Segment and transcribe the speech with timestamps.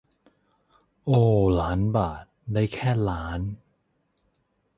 [1.05, 1.09] โอ
[1.59, 3.41] ล้านบาท ได้แค่ ล้าน